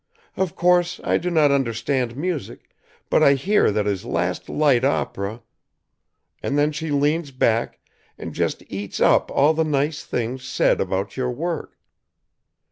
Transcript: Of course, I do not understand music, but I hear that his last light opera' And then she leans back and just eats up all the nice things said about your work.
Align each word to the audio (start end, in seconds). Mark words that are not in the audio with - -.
Of 0.35 0.55
course, 0.55 0.99
I 1.03 1.19
do 1.19 1.29
not 1.29 1.51
understand 1.51 2.17
music, 2.17 2.71
but 3.11 3.21
I 3.21 3.35
hear 3.35 3.69
that 3.69 3.85
his 3.85 4.03
last 4.03 4.49
light 4.49 4.83
opera' 4.83 5.43
And 6.41 6.57
then 6.57 6.71
she 6.71 6.89
leans 6.89 7.29
back 7.29 7.77
and 8.17 8.33
just 8.33 8.63
eats 8.67 8.99
up 8.99 9.29
all 9.29 9.53
the 9.53 9.63
nice 9.63 10.03
things 10.03 10.43
said 10.43 10.81
about 10.81 11.17
your 11.17 11.29
work. 11.29 11.77